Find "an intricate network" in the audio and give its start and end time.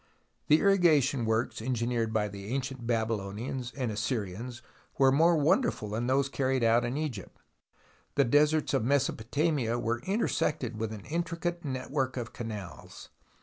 10.91-12.17